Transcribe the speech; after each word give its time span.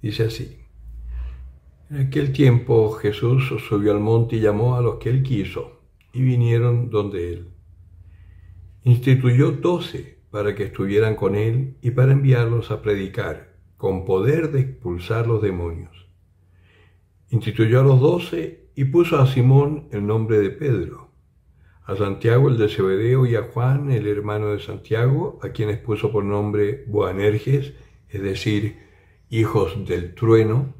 Dice 0.00 0.24
así. 0.24 0.58
En 1.90 2.06
aquel 2.06 2.32
tiempo 2.32 2.92
Jesús 2.92 3.52
subió 3.68 3.92
al 3.92 4.00
monte 4.00 4.36
y 4.36 4.40
llamó 4.40 4.76
a 4.76 4.82
los 4.82 4.96
que 4.96 5.08
él 5.08 5.22
quiso, 5.22 5.80
y 6.12 6.22
vinieron 6.22 6.90
donde 6.90 7.32
él. 7.32 7.48
Instituyó 8.84 9.52
doce 9.52 10.18
para 10.30 10.54
que 10.54 10.64
estuvieran 10.64 11.16
con 11.16 11.34
él 11.34 11.76
y 11.80 11.90
para 11.90 12.12
enviarlos 12.12 12.70
a 12.70 12.82
predicar, 12.82 13.56
con 13.76 14.04
poder 14.04 14.52
de 14.52 14.60
expulsar 14.60 15.26
los 15.26 15.42
demonios. 15.42 16.08
Instituyó 17.30 17.80
a 17.80 17.84
los 17.84 18.00
doce 18.00 18.68
y 18.74 18.84
puso 18.84 19.18
a 19.18 19.26
Simón 19.26 19.88
el 19.90 20.06
nombre 20.06 20.38
de 20.38 20.50
Pedro, 20.50 21.10
a 21.84 21.96
Santiago 21.96 22.48
el 22.48 22.58
de 22.58 22.68
Zebedeo 22.68 23.26
y 23.26 23.34
a 23.34 23.42
Juan 23.42 23.90
el 23.90 24.06
hermano 24.06 24.48
de 24.48 24.60
Santiago, 24.60 25.38
a 25.42 25.48
quienes 25.50 25.78
puso 25.78 26.12
por 26.12 26.22
nombre 26.22 26.84
Boanerges, 26.86 27.72
es 28.10 28.22
decir, 28.22 28.87
hijos 29.30 29.86
del 29.86 30.14
trueno, 30.14 30.74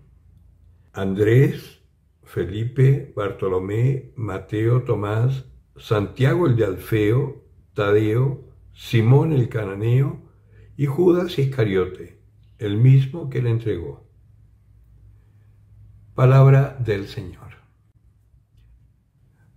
Andrés, 0.92 1.80
Felipe, 2.24 3.12
Bartolomé, 3.14 4.12
Mateo, 4.16 4.82
Tomás, 4.82 5.44
Santiago 5.76 6.46
el 6.46 6.56
de 6.56 6.64
Alfeo, 6.64 7.44
Tadeo, 7.74 8.44
Simón 8.74 9.32
el 9.32 9.48
cananeo 9.48 10.22
y 10.76 10.86
Judas 10.86 11.38
Iscariote, 11.38 12.20
el 12.58 12.76
mismo 12.76 13.30
que 13.30 13.42
le 13.42 13.50
entregó. 13.50 14.06
Palabra 16.14 16.76
del 16.78 17.06
Señor. 17.06 17.48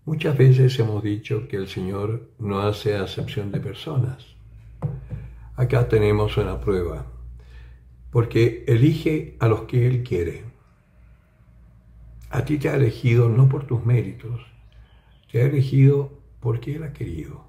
Muchas 0.05 0.37
veces 0.37 0.77
hemos 0.79 1.03
dicho 1.03 1.48
que 1.48 1.57
el 1.57 1.67
Señor 1.67 2.31
no 2.39 2.59
hace 2.59 2.95
acepción 2.95 3.51
de 3.51 3.59
personas. 3.59 4.35
Acá 5.55 5.87
tenemos 5.87 6.37
una 6.37 6.59
prueba, 6.59 7.10
porque 8.11 8.65
elige 8.67 9.35
a 9.39 9.47
los 9.47 9.63
que 9.63 9.88
Él 9.88 10.03
quiere. 10.03 10.43
A 12.29 12.45
ti 12.45 12.57
te 12.57 12.70
ha 12.70 12.76
elegido 12.76 13.29
no 13.29 13.49
por 13.49 13.65
tus 13.65 13.85
méritos, 13.85 14.41
te 15.31 15.41
ha 15.41 15.45
elegido 15.45 16.12
porque 16.39 16.76
Él 16.76 16.84
ha 16.84 16.93
querido. 16.93 17.45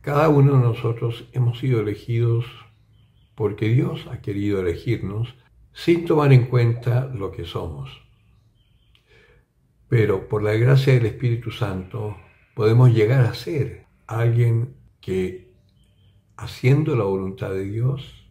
Cada 0.00 0.28
uno 0.28 0.56
de 0.56 0.62
nosotros 0.62 1.28
hemos 1.32 1.58
sido 1.58 1.80
elegidos 1.80 2.44
porque 3.34 3.68
Dios 3.68 4.06
ha 4.10 4.20
querido 4.20 4.60
elegirnos 4.60 5.34
sin 5.72 6.04
tomar 6.04 6.32
en 6.32 6.46
cuenta 6.46 7.06
lo 7.06 7.30
que 7.30 7.44
somos. 7.44 8.02
Pero 9.88 10.28
por 10.28 10.42
la 10.42 10.52
gracia 10.52 10.94
del 10.94 11.06
Espíritu 11.06 11.50
Santo 11.50 12.16
podemos 12.54 12.92
llegar 12.92 13.26
a 13.26 13.34
ser 13.34 13.86
alguien 14.06 14.76
que, 15.00 15.52
haciendo 16.36 16.96
la 16.96 17.04
voluntad 17.04 17.50
de 17.50 17.64
Dios, 17.64 18.23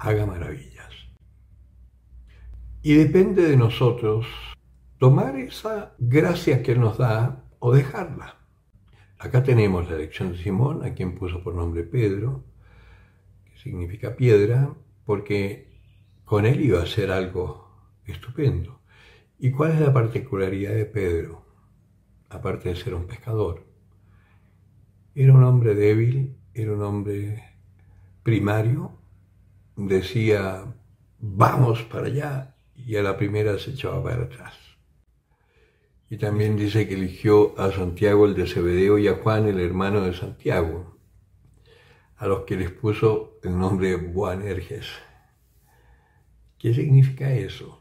haga 0.00 0.24
maravillas. 0.24 0.88
Y 2.82 2.94
depende 2.94 3.42
de 3.42 3.56
nosotros 3.56 4.26
tomar 4.98 5.36
esa 5.36 5.94
gracia 5.98 6.62
que 6.62 6.74
nos 6.74 6.96
da 6.96 7.44
o 7.58 7.72
dejarla. 7.72 8.38
Acá 9.18 9.42
tenemos 9.42 9.90
la 9.90 9.96
elección 9.96 10.32
de 10.32 10.38
Simón, 10.38 10.82
a 10.82 10.94
quien 10.94 11.14
puso 11.14 11.44
por 11.44 11.54
nombre 11.54 11.84
Pedro, 11.84 12.44
que 13.44 13.58
significa 13.58 14.16
piedra, 14.16 14.74
porque 15.04 15.68
con 16.24 16.46
él 16.46 16.62
iba 16.62 16.82
a 16.82 16.86
ser 16.86 17.10
algo 17.10 17.68
estupendo. 18.06 18.80
¿Y 19.38 19.50
cuál 19.50 19.72
es 19.72 19.80
la 19.80 19.92
particularidad 19.92 20.72
de 20.72 20.86
Pedro? 20.86 21.44
Aparte 22.30 22.70
de 22.70 22.76
ser 22.76 22.94
un 22.94 23.06
pescador. 23.06 23.66
Era 25.14 25.34
un 25.34 25.44
hombre 25.44 25.74
débil, 25.74 26.38
era 26.54 26.72
un 26.72 26.82
hombre 26.82 27.42
primario, 28.22 28.99
decía, 29.88 30.64
vamos 31.18 31.82
para 31.82 32.06
allá, 32.06 32.56
y 32.74 32.96
a 32.96 33.02
la 33.02 33.16
primera 33.16 33.58
se 33.58 33.70
echaba 33.70 34.02
para 34.02 34.24
atrás. 34.24 34.54
Y 36.08 36.16
también 36.16 36.56
dice 36.56 36.88
que 36.88 36.94
eligió 36.94 37.58
a 37.58 37.70
Santiago 37.70 38.26
el 38.26 38.34
de 38.34 38.46
Cebedeo 38.46 38.98
y 38.98 39.06
a 39.06 39.14
Juan 39.14 39.46
el 39.46 39.60
hermano 39.60 40.00
de 40.02 40.14
Santiago, 40.14 40.98
a 42.16 42.26
los 42.26 42.42
que 42.42 42.56
les 42.56 42.70
puso 42.70 43.38
el 43.42 43.58
nombre 43.58 43.96
Boanerges. 43.96 44.88
¿Qué 46.58 46.74
significa 46.74 47.32
eso? 47.32 47.78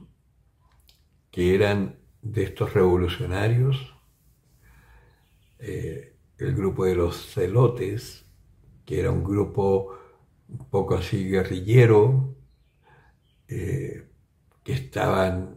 Que 1.31 1.56
eran 1.56 2.00
de 2.22 2.44
estos 2.44 2.74
revolucionarios, 2.74 3.95
eh, 5.59 6.16
el 6.38 6.56
grupo 6.56 6.85
de 6.85 6.95
los 6.95 7.34
celotes, 7.34 8.25
que 8.85 9.00
era 9.00 9.12
un 9.12 9.24
grupo 9.24 9.99
un 10.50 10.70
poco 10.70 10.96
así 10.96 11.30
guerrillero, 11.30 12.36
eh, 13.48 14.08
que 14.64 14.74
estaban 14.74 15.56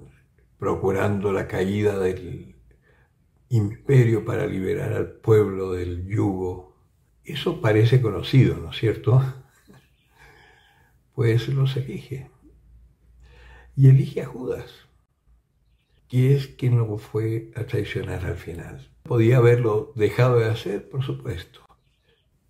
procurando 0.58 1.32
la 1.32 1.48
caída 1.48 1.98
del 1.98 2.56
imperio 3.48 4.24
para 4.24 4.46
liberar 4.46 4.92
al 4.92 5.10
pueblo 5.12 5.72
del 5.72 6.06
yugo. 6.06 6.76
Eso 7.24 7.60
parece 7.60 8.00
conocido, 8.00 8.56
¿no 8.56 8.70
es 8.70 8.78
cierto? 8.78 9.22
Pues 11.14 11.46
los 11.48 11.76
elige. 11.76 12.30
Y 13.76 13.88
elige 13.90 14.22
a 14.22 14.26
Judas, 14.26 14.70
que 16.08 16.34
es 16.34 16.48
quien 16.48 16.78
lo 16.78 16.96
fue 16.96 17.50
a 17.54 17.64
traicionar 17.64 18.24
al 18.24 18.36
final. 18.36 18.88
Podía 19.02 19.36
haberlo 19.36 19.92
dejado 19.94 20.38
de 20.38 20.46
hacer, 20.46 20.88
por 20.88 21.02
supuesto, 21.02 21.60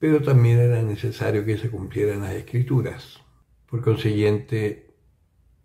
pero 0.02 0.20
también 0.20 0.58
era 0.58 0.82
necesario 0.82 1.44
que 1.44 1.56
se 1.56 1.70
cumplieran 1.70 2.22
las 2.22 2.32
escrituras. 2.32 3.20
Por 3.70 3.82
consiguiente, 3.82 4.90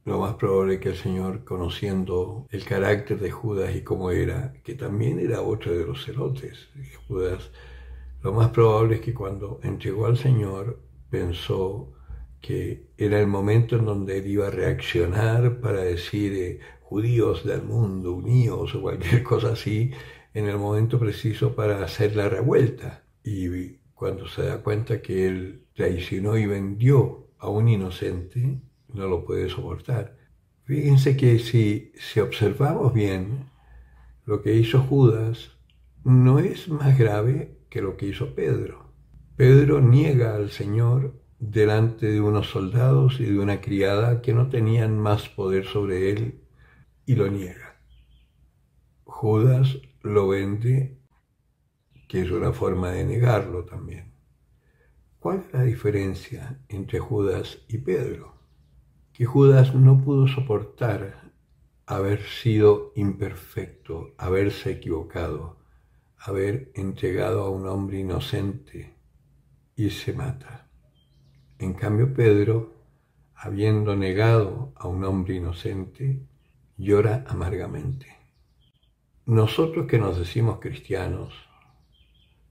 lo 0.05 0.19
más 0.19 0.35
probable 0.35 0.75
es 0.75 0.79
que 0.79 0.89
el 0.89 0.95
Señor, 0.95 1.43
conociendo 1.43 2.45
el 2.51 2.63
carácter 2.63 3.19
de 3.19 3.31
Judas 3.31 3.75
y 3.75 3.81
cómo 3.81 4.11
era, 4.11 4.53
que 4.63 4.75
también 4.75 5.17
era 5.17 5.41
otro 5.41 5.71
de 5.75 5.87
los 5.87 6.05
celotes, 6.05 6.69
Judas, 7.07 7.49
lo 8.21 8.31
más 8.31 8.49
probable 8.49 8.97
es 8.97 9.01
que 9.01 9.15
cuando 9.15 9.59
entregó 9.63 10.05
al 10.05 10.19
Señor 10.19 10.83
pensó 11.09 11.91
que 12.39 12.91
era 12.95 13.19
el 13.19 13.25
momento 13.25 13.75
en 13.75 13.85
donde 13.85 14.19
él 14.19 14.27
iba 14.27 14.49
a 14.49 14.51
reaccionar 14.51 15.61
para 15.61 15.81
decir 15.81 16.33
eh, 16.33 16.59
judíos 16.81 17.43
del 17.43 17.63
mundo, 17.63 18.13
unidos 18.13 18.75
o 18.75 18.83
cualquier 18.83 19.23
cosa 19.31 19.53
así, 19.53 19.89
en 20.35 20.45
el 20.45 20.59
momento 20.59 20.99
preciso 20.99 21.55
para 21.55 21.83
hacer 21.83 22.15
la 22.15 22.29
revuelta. 22.29 23.03
Y 23.23 23.79
cuando 23.97 24.27
se 24.27 24.43
da 24.43 24.61
cuenta 24.61 25.01
que 25.01 25.27
él 25.27 25.65
traicionó 25.73 26.37
y 26.37 26.45
vendió 26.45 27.31
a 27.39 27.49
un 27.49 27.67
inocente, 27.67 28.61
no 28.93 29.07
lo 29.07 29.25
puede 29.25 29.49
soportar. 29.49 30.15
Fíjense 30.65 31.17
que 31.17 31.39
si, 31.39 31.91
si 31.95 32.19
observamos 32.19 32.93
bien, 32.93 33.49
lo 34.23 34.43
que 34.43 34.53
hizo 34.53 34.81
Judas 34.81 35.57
no 36.03 36.37
es 36.37 36.69
más 36.69 36.95
grave 36.95 37.57
que 37.71 37.81
lo 37.81 37.97
que 37.97 38.05
hizo 38.05 38.35
Pedro. 38.35 38.93
Pedro 39.35 39.81
niega 39.81 40.35
al 40.35 40.51
Señor 40.51 41.19
delante 41.39 42.05
de 42.05 42.21
unos 42.21 42.51
soldados 42.51 43.19
y 43.19 43.25
de 43.25 43.39
una 43.39 43.61
criada 43.61 44.21
que 44.21 44.33
no 44.33 44.47
tenían 44.49 44.99
más 44.99 45.27
poder 45.27 45.65
sobre 45.65 46.11
él 46.11 46.41
y 47.07 47.15
lo 47.15 47.29
niega. 47.29 47.79
Judas 49.05 49.79
lo 50.03 50.27
vende, 50.27 50.99
que 52.07 52.21
es 52.21 52.31
una 52.31 52.53
forma 52.53 52.91
de 52.91 53.05
negarlo 53.05 53.65
también. 53.65 54.13
¿Cuál 55.19 55.39
es 55.39 55.53
la 55.53 55.63
diferencia 55.63 56.59
entre 56.69 56.99
Judas 56.99 57.59
y 57.67 57.79
Pedro? 57.79 58.37
que 59.17 59.25
Judas 59.25 59.73
no 59.73 59.99
pudo 60.03 60.27
soportar 60.27 61.31
haber 61.87 62.21
sido 62.21 62.91
imperfecto, 62.95 64.13
haberse 64.15 64.69
equivocado, 64.69 65.57
haber 66.19 66.71
entregado 66.75 67.41
a 67.41 67.49
un 67.49 67.65
hombre 67.65 67.97
inocente 67.97 68.93
y 69.75 69.89
se 69.89 70.13
mata. 70.13 70.69
En 71.57 71.73
cambio 71.73 72.13
Pedro, 72.13 72.75
habiendo 73.33 73.95
negado 73.95 74.71
a 74.75 74.87
un 74.87 75.03
hombre 75.03 75.33
inocente, 75.33 76.21
llora 76.77 77.25
amargamente. 77.27 78.15
Nosotros 79.25 79.87
que 79.87 79.97
nos 79.97 80.19
decimos 80.19 80.59
cristianos, 80.59 81.46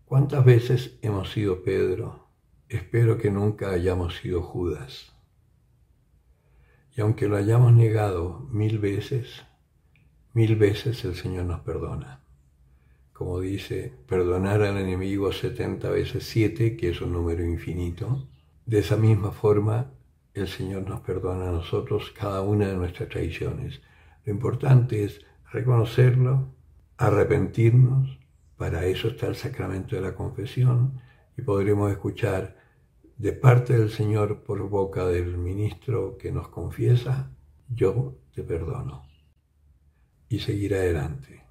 ¿cuántas 0.06 0.44
veces 0.44 0.99
hemos 1.03 1.31
sido 1.32 1.62
Pedro? 1.62 2.29
Espero 2.69 3.19
que 3.19 3.31
nunca 3.31 3.70
hayamos 3.70 4.17
sido 4.17 4.43
Judas. 4.43 5.12
Y 6.97 7.03
aunque 7.03 7.29
lo 7.29 7.37
hayamos 7.37 7.75
negado 7.75 8.49
mil 8.50 8.79
veces, 8.79 9.44
mil 10.32 10.56
veces 10.56 11.05
el 11.05 11.14
Señor 11.14 11.44
nos 11.44 11.61
perdona. 11.61 12.23
Como 13.12 13.41
dice, 13.41 13.93
perdonar 14.08 14.62
al 14.62 14.79
enemigo 14.79 15.32
70 15.32 15.91
veces 15.91 16.25
7, 16.25 16.76
que 16.76 16.91
es 16.91 17.00
un 17.00 17.12
número 17.12 17.44
infinito. 17.44 18.29
De 18.64 18.79
esa 18.79 18.97
misma 18.97 19.32
forma, 19.32 19.93
el 20.35 20.49
Señor 20.49 20.88
nos 20.88 21.00
perdona 21.00 21.49
a 21.49 21.53
nosotros 21.53 22.12
cada 22.17 22.43
una 22.43 22.69
de 22.69 22.76
nuestras 22.76 23.08
traiciones. 23.08 23.81
Lo 24.25 24.32
importante 24.32 25.05
es 25.05 25.20
reconocerlo, 25.50 26.49
arrepentirnos, 26.97 28.19
para 28.56 28.87
eso 28.87 29.08
está 29.08 29.26
el 29.26 29.37
sacramento 29.37 29.97
de 29.97 30.03
la 30.03 30.14
confesión 30.14 31.00
y 31.37 31.43
podremos 31.43 31.91
escuchar 31.91 32.56
de 33.17 33.32
parte 33.32 33.76
del 33.76 33.91
Señor 33.91 34.43
por 34.43 34.69
boca 34.69 35.06
del 35.06 35.37
ministro 35.38 36.17
que 36.19 36.32
nos 36.32 36.49
confiesa 36.49 37.31
yo 37.69 38.19
te 38.35 38.43
perdono. 38.43 39.06
Y 40.29 40.41
seguir 40.41 40.75
adelante. 40.75 41.44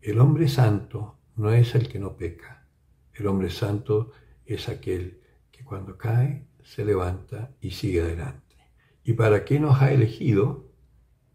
El 0.00 0.20
hombre 0.20 0.48
santo 0.48 1.18
no 1.36 1.52
es 1.52 1.74
el 1.74 1.88
que 1.88 1.98
no 1.98 2.16
peca. 2.16 2.66
El 3.14 3.26
hombre 3.26 3.50
santo 3.50 4.12
es 4.46 4.68
aquel 4.68 5.20
que 5.50 5.64
cuando 5.64 5.96
cae 5.96 6.46
se 6.62 6.84
levanta 6.84 7.52
y 7.60 7.72
sigue 7.72 8.00
adelante. 8.00 8.56
¿Y 9.04 9.14
para 9.14 9.44
qué 9.44 9.58
nos 9.58 9.80
ha 9.82 9.92
elegido? 9.92 10.70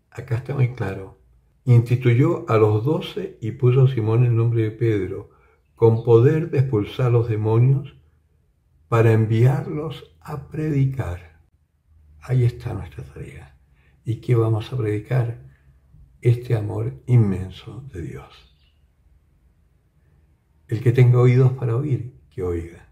Acá 0.10 0.38
está 0.38 0.56
muy 0.56 0.74
claro. 0.74 1.20
Instituyó 1.65 2.47
a 2.47 2.57
los 2.57 2.85
doce 2.85 3.38
y 3.41 3.51
puso 3.51 3.83
a 3.83 3.88
Simón 3.88 4.23
el 4.23 4.35
nombre 4.35 4.62
de 4.63 4.71
Pedro, 4.71 5.31
con 5.75 6.03
poder 6.03 6.51
de 6.51 6.59
expulsar 6.59 7.12
los 7.12 7.27
demonios, 7.27 7.95
para 8.88 9.12
enviarlos 9.12 10.15
a 10.21 10.47
predicar. 10.47 11.41
Ahí 12.21 12.45
está 12.45 12.73
nuestra 12.73 13.03
tarea. 13.03 13.57
¿Y 14.03 14.17
qué 14.17 14.35
vamos 14.35 14.71
a 14.71 14.77
predicar? 14.77 15.44
Este 16.21 16.56
amor 16.56 17.01
inmenso 17.07 17.83
de 17.91 18.01
Dios. 18.01 18.56
El 20.67 20.81
que 20.81 20.91
tenga 20.91 21.19
oídos 21.19 21.53
para 21.53 21.75
oír, 21.75 22.13
que 22.29 22.44
oiga. 22.44 22.85